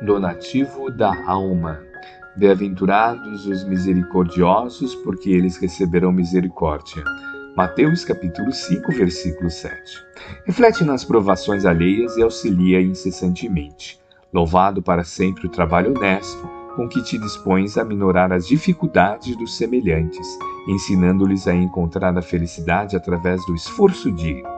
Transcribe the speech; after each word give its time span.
donativo 0.00 0.90
da 0.90 1.12
alma. 1.26 1.80
Bem-aventurados 2.36 3.46
os 3.46 3.64
misericordiosos, 3.64 4.94
porque 4.96 5.30
eles 5.30 5.56
receberão 5.56 6.12
misericórdia. 6.12 7.02
Mateus 7.56 8.04
capítulo 8.04 8.52
5, 8.52 8.92
versículo 8.92 9.50
7. 9.50 9.74
Reflete 10.44 10.84
nas 10.84 11.04
provações 11.04 11.64
alheias 11.64 12.16
e 12.16 12.22
auxilia 12.22 12.80
incessantemente. 12.80 14.00
Louvado 14.32 14.80
para 14.80 15.02
sempre 15.02 15.46
o 15.46 15.50
trabalho 15.50 15.96
honesto 15.96 16.48
com 16.76 16.88
que 16.88 17.02
te 17.02 17.18
dispões 17.18 17.76
a 17.76 17.84
minorar 17.84 18.32
as 18.32 18.46
dificuldades 18.46 19.36
dos 19.36 19.56
semelhantes, 19.56 20.28
ensinando-lhes 20.68 21.48
a 21.48 21.52
encontrar 21.52 22.16
a 22.16 22.22
felicidade 22.22 22.94
através 22.94 23.44
do 23.46 23.54
esforço 23.56 24.12
digno. 24.12 24.57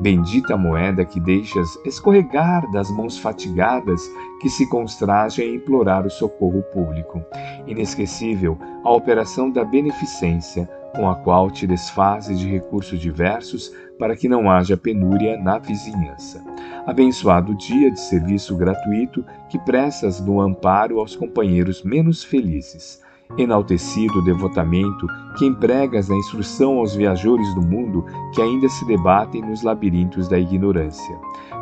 Bendita 0.00 0.56
moeda 0.56 1.04
que 1.04 1.18
deixas 1.18 1.68
escorregar 1.84 2.70
das 2.70 2.90
mãos 2.90 3.18
fatigadas 3.18 4.00
que 4.40 4.48
se 4.48 4.68
constragem 4.68 5.48
a 5.48 5.54
implorar 5.54 6.06
o 6.06 6.10
socorro 6.10 6.62
público. 6.72 7.22
Inesquecível 7.66 8.56
a 8.84 8.92
operação 8.92 9.50
da 9.50 9.64
beneficência, 9.64 10.68
com 10.94 11.08
a 11.08 11.16
qual 11.16 11.50
te 11.50 11.66
desfazes 11.66 12.38
de 12.38 12.48
recursos 12.48 13.00
diversos 13.00 13.72
para 13.98 14.16
que 14.16 14.28
não 14.28 14.50
haja 14.50 14.76
penúria 14.76 15.36
na 15.36 15.58
vizinhança. 15.58 16.42
Abençoado 16.86 17.56
dia 17.56 17.90
de 17.90 18.00
serviço 18.00 18.56
gratuito 18.56 19.24
que 19.48 19.58
prestas 19.58 20.20
no 20.20 20.40
amparo 20.40 21.00
aos 21.00 21.16
companheiros 21.16 21.82
menos 21.82 22.22
felizes 22.22 23.06
enaltecido 23.36 24.22
devotamento 24.22 25.06
que 25.36 25.46
empregas 25.46 26.08
na 26.08 26.16
instrução 26.16 26.78
aos 26.78 26.94
viajores 26.94 27.54
do 27.54 27.62
mundo 27.62 28.04
que 28.34 28.40
ainda 28.40 28.68
se 28.68 28.86
debatem 28.86 29.42
nos 29.42 29.62
labirintos 29.62 30.28
da 30.28 30.38
ignorância, 30.38 31.18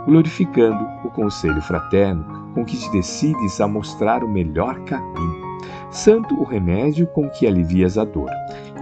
glorificando 0.07 0.87
o 1.05 1.11
conselho 1.11 1.61
fraterno 1.63 2.25
com 2.55 2.65
que 2.65 2.77
te 2.77 2.91
decides 2.93 3.61
a 3.61 3.67
mostrar 3.67 4.23
o 4.23 4.29
melhor 4.29 4.79
caminho. 4.85 5.47
Santo 5.91 6.35
o 6.39 6.45
remédio 6.45 7.07
com 7.09 7.29
que 7.29 7.47
alivias 7.47 7.97
a 7.97 8.05
dor. 8.05 8.31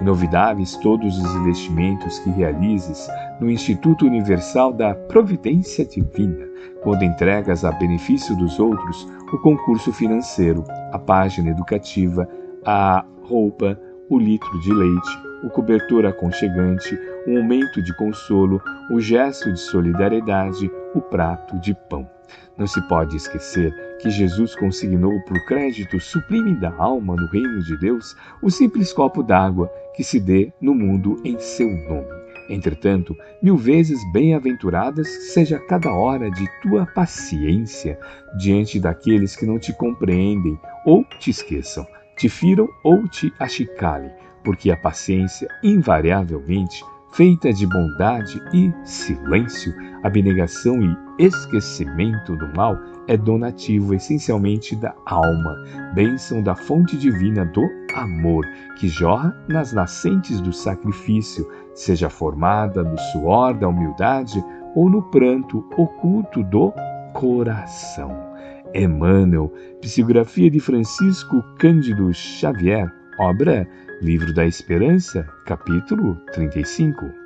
Inovidáveis 0.00 0.76
todos 0.78 1.16
os 1.16 1.34
investimentos 1.36 2.18
que 2.18 2.30
realizes 2.30 3.08
no 3.40 3.50
Instituto 3.50 4.06
Universal 4.06 4.72
da 4.72 4.94
Providência 4.94 5.84
Divina, 5.84 6.46
quando 6.82 7.04
entregas 7.04 7.64
a 7.64 7.70
benefício 7.72 8.36
dos 8.36 8.58
outros 8.58 9.08
o 9.32 9.38
concurso 9.38 9.92
financeiro, 9.92 10.64
a 10.92 10.98
página 10.98 11.50
educativa, 11.50 12.28
a 12.64 13.04
roupa, 13.22 13.78
o 14.08 14.18
litro 14.18 14.60
de 14.60 14.72
leite, 14.72 15.18
o 15.42 15.50
cobertor 15.50 16.06
aconchegante, 16.06 16.98
o 17.26 17.32
momento 17.32 17.82
de 17.82 17.94
consolo, 17.96 18.62
o 18.90 19.00
gesto 19.00 19.52
de 19.52 19.60
solidariedade, 19.60 20.70
o 20.94 21.00
prato 21.00 21.58
de 21.60 21.74
pão. 21.88 22.08
Não 22.56 22.66
se 22.66 22.80
pode 22.88 23.16
esquecer 23.16 23.72
que 24.00 24.10
Jesus 24.10 24.54
consignou 24.54 25.12
o 25.12 25.46
crédito 25.46 26.00
sublime 26.00 26.54
da 26.54 26.72
alma 26.76 27.16
no 27.16 27.26
reino 27.26 27.62
de 27.62 27.76
Deus 27.78 28.16
o 28.42 28.50
simples 28.50 28.92
copo 28.92 29.22
d'água 29.22 29.70
que 29.94 30.04
se 30.04 30.18
dê 30.18 30.52
no 30.60 30.74
mundo 30.74 31.20
em 31.24 31.38
seu 31.38 31.68
nome. 31.68 32.24
Entretanto, 32.48 33.16
mil 33.42 33.56
vezes 33.56 33.98
bem-aventuradas 34.12 35.08
seja 35.32 35.58
cada 35.58 35.92
hora 35.92 36.30
de 36.30 36.46
tua 36.62 36.86
paciência 36.86 37.98
diante 38.38 38.78
daqueles 38.78 39.34
que 39.34 39.46
não 39.46 39.58
te 39.58 39.72
compreendem 39.72 40.58
ou 40.84 41.04
te 41.18 41.30
esqueçam 41.30 41.86
te 42.16 42.28
firam 42.28 42.68
ou 42.82 43.06
te 43.08 43.32
achicalem, 43.38 44.10
porque 44.42 44.70
a 44.70 44.76
paciência, 44.76 45.48
invariavelmente, 45.62 46.84
feita 47.12 47.52
de 47.52 47.66
bondade 47.66 48.42
e 48.52 48.72
silêncio, 48.84 49.72
abnegação 50.02 50.82
e 50.82 51.24
esquecimento 51.24 52.36
do 52.36 52.48
mal, 52.56 52.76
é 53.06 53.16
donativo 53.16 53.94
essencialmente 53.94 54.74
da 54.74 54.94
alma, 55.06 55.54
bênção 55.94 56.42
da 56.42 56.54
fonte 56.56 56.96
divina 56.96 57.44
do 57.44 57.62
amor, 57.94 58.44
que 58.78 58.88
jorra 58.88 59.36
nas 59.48 59.72
nascentes 59.72 60.40
do 60.40 60.52
sacrifício, 60.52 61.48
seja 61.74 62.10
formada 62.10 62.82
no 62.82 62.98
suor 63.12 63.54
da 63.54 63.68
humildade 63.68 64.42
ou 64.74 64.90
no 64.90 65.02
pranto 65.02 65.64
oculto 65.76 66.42
do 66.42 66.72
coração. 67.12 68.33
Emmanuel, 68.74 69.52
psicografia 69.80 70.50
de 70.50 70.60
Francisco 70.60 71.42
Cândido 71.58 72.12
Xavier, 72.12 72.92
obra 73.18 73.66
Livro 74.02 74.34
da 74.34 74.44
Esperança, 74.44 75.26
capítulo 75.46 76.16
35. 76.32 77.23